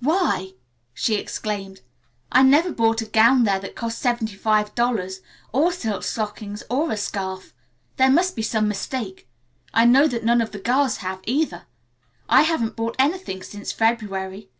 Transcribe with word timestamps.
"Why!" 0.00 0.54
she 0.92 1.14
exclaimed. 1.14 1.82
"I 2.32 2.42
never 2.42 2.72
bought 2.72 3.02
a 3.02 3.06
gown 3.06 3.44
there 3.44 3.60
that 3.60 3.76
cost 3.76 4.00
seventy 4.00 4.34
five 4.34 4.74
dollars, 4.74 5.20
or 5.52 5.70
silk 5.70 6.02
stockings 6.02 6.64
or 6.68 6.90
a 6.90 6.96
scarf. 6.96 7.54
There 7.96 8.10
must 8.10 8.34
be 8.34 8.42
some 8.42 8.66
mistake. 8.66 9.28
I 9.72 9.84
know 9.84 10.08
that 10.08 10.24
none 10.24 10.40
of 10.40 10.50
the 10.50 10.58
girls 10.58 10.96
have 10.96 11.20
either. 11.24 11.66
I 12.28 12.42
haven't 12.42 12.74
bought 12.74 12.96
anything 12.98 13.44
since 13.44 13.70
February. 13.70 14.50